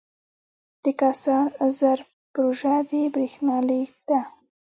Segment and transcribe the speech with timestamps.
[0.83, 1.37] د کاسا
[1.79, 1.99] زر
[2.33, 4.21] پروژه د بریښنا لیږد ده